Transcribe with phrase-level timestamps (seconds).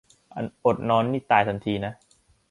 [0.65, 1.93] อดนอนนี่ตายทันทีนะ